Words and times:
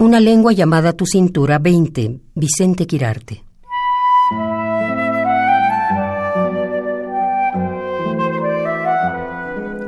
Una 0.00 0.20
lengua 0.20 0.52
llamada 0.52 0.92
Tu 0.92 1.06
cintura 1.06 1.58
20, 1.58 2.20
Vicente 2.36 2.86
Quirarte. 2.86 3.42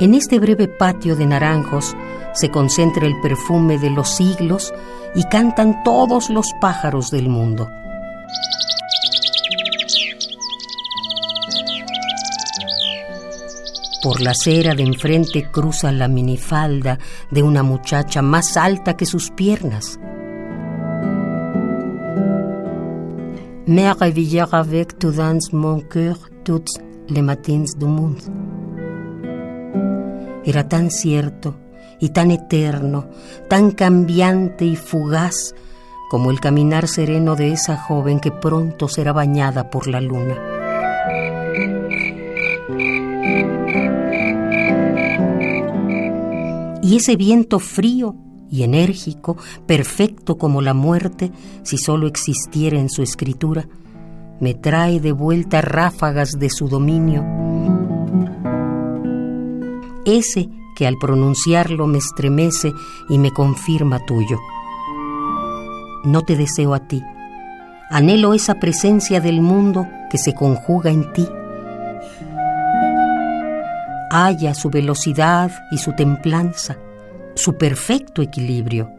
En 0.01 0.13
este 0.13 0.37
breve 0.39 0.67
patio 0.67 1.15
de 1.15 1.25
naranjos 1.25 1.95
se 2.33 2.49
concentra 2.49 3.07
el 3.07 3.21
perfume 3.21 3.77
de 3.77 3.89
los 3.89 4.09
siglos 4.09 4.73
y 5.15 5.23
cantan 5.29 5.81
todos 5.85 6.29
los 6.29 6.47
pájaros 6.59 7.09
del 7.09 7.29
mundo. 7.29 7.69
Por 14.01 14.19
la 14.19 14.31
acera 14.31 14.73
de 14.73 14.81
enfrente 14.81 15.51
cruza 15.51 15.91
la 15.91 16.07
minifalda 16.07 16.97
de 17.29 17.43
una 17.43 17.61
muchacha 17.61 18.23
más 18.23 18.57
alta 18.57 18.97
que 18.97 19.05
sus 19.05 19.29
piernas. 19.29 19.99
Me 23.67 23.93
réveiller 23.93 24.47
avec 24.51 24.97
tu 24.97 25.11
dans 25.11 25.53
mon 25.53 25.81
cœur 25.81 26.17
tous 26.43 26.81
les 27.09 27.21
matins 27.21 27.77
du 27.77 27.85
monde. 27.85 28.23
Era 30.43 30.67
tan 30.67 30.89
cierto 30.89 31.55
y 31.99 32.09
tan 32.09 32.31
eterno, 32.31 33.07
tan 33.49 33.69
cambiante 33.69 34.65
y 34.65 34.75
fugaz 34.75 35.53
como 36.09 36.31
el 36.31 36.39
caminar 36.39 36.87
sereno 36.87 37.35
de 37.35 37.51
esa 37.51 37.77
joven 37.77 38.19
que 38.19 38.31
pronto 38.31 38.87
será 38.87 39.13
bañada 39.13 39.69
por 39.69 39.87
la 39.87 40.01
luna. 40.01 40.60
Y 46.91 46.97
ese 46.97 47.15
viento 47.15 47.59
frío 47.59 48.17
y 48.49 48.63
enérgico, 48.63 49.37
perfecto 49.65 50.37
como 50.37 50.61
la 50.61 50.73
muerte, 50.73 51.31
si 51.63 51.77
solo 51.77 52.05
existiera 52.05 52.81
en 52.81 52.89
su 52.89 53.01
escritura, 53.01 53.65
me 54.41 54.55
trae 54.55 54.99
de 54.99 55.13
vuelta 55.13 55.61
ráfagas 55.61 56.31
de 56.37 56.49
su 56.49 56.67
dominio. 56.67 57.23
Ese 60.05 60.49
que 60.75 60.85
al 60.85 60.97
pronunciarlo 60.99 61.87
me 61.87 61.99
estremece 61.99 62.73
y 63.07 63.17
me 63.19 63.31
confirma 63.31 64.05
tuyo. 64.05 64.37
No 66.03 66.23
te 66.23 66.35
deseo 66.35 66.73
a 66.73 66.89
ti, 66.89 67.01
anhelo 67.89 68.33
esa 68.33 68.55
presencia 68.55 69.21
del 69.21 69.39
mundo 69.39 69.87
que 70.09 70.17
se 70.17 70.35
conjuga 70.35 70.91
en 70.91 71.13
ti 71.13 71.25
haya 74.11 74.53
su 74.53 74.69
velocidad 74.69 75.51
y 75.71 75.77
su 75.77 75.93
templanza, 75.93 76.77
su 77.35 77.57
perfecto 77.57 78.21
equilibrio, 78.21 78.89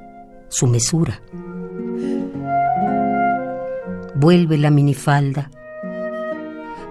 su 0.49 0.67
mesura. 0.67 1.21
Vuelve 4.15 4.59
la 4.59 4.71
minifalda, 4.71 5.51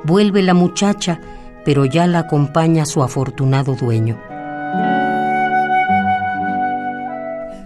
vuelve 0.04 0.42
la 0.42 0.54
muchacha, 0.54 1.20
pero 1.64 1.86
ya 1.86 2.08
la 2.08 2.20
acompaña 2.20 2.86
su 2.86 3.04
afortunado 3.04 3.76
dueño. 3.76 4.20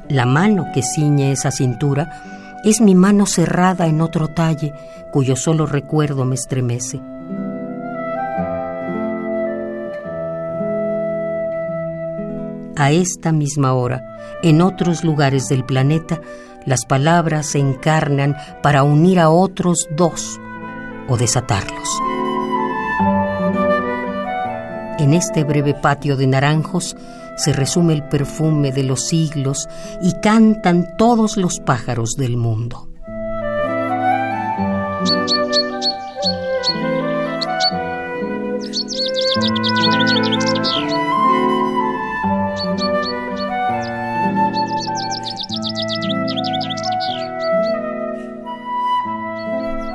La 0.10 0.26
mano 0.26 0.68
que 0.74 0.82
ciñe 0.84 1.32
esa 1.32 1.52
cintura 1.52 2.22
es 2.64 2.82
mi 2.82 2.96
mano 2.96 3.26
cerrada 3.26 3.88
en 3.88 4.02
otro 4.02 4.28
talle 4.30 4.74
cuyo 5.12 5.36
solo 5.36 5.66
recuerdo 5.66 6.26
me 6.26 6.36
estremece. 6.36 7.02
A 12.76 12.92
esta 12.92 13.32
misma 13.32 13.74
hora, 13.74 14.04
en 14.44 14.62
otros 14.62 15.04
lugares 15.04 15.48
del 15.48 15.64
planeta, 15.66 16.22
las 16.66 16.86
palabras 16.86 17.46
se 17.48 17.60
encarnan 17.60 18.36
para 18.64 18.84
unir 18.84 19.20
a 19.20 19.30
otros 19.30 19.88
dos 19.96 20.40
o 21.08 21.18
desatarlos. 21.18 21.90
En 24.98 25.14
este 25.14 25.44
breve 25.44 25.74
patio 25.74 26.18
de 26.18 26.26
naranjos 26.26 26.96
se 27.38 27.54
resume 27.54 27.94
el 27.94 28.04
perfume 28.04 28.72
de 28.72 28.84
los 28.84 29.08
siglos 29.08 29.68
y 30.02 30.14
cantan 30.22 30.96
todos 30.98 31.38
los 31.38 31.60
pájaros 31.60 32.16
del 32.16 32.38
mundo. 32.38 32.88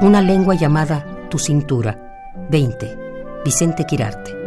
Una 0.03 0.23
lengua 0.23 0.55
llamada 0.55 1.05
Tu 1.29 1.39
cintura. 1.39 1.95
20. 2.49 2.99
Vicente 3.45 3.85
Quirarte. 3.85 4.40